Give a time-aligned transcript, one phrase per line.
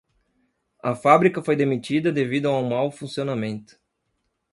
[0.83, 3.79] A fábrica foi demitida devido a um mau funcionamento.